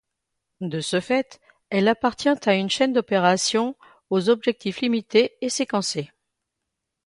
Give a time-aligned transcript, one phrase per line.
[0.61, 1.39] De ce fait,
[1.69, 3.75] elle appartient à une chaîne d'opérations
[4.09, 6.09] aux objectifs limités et sequencées.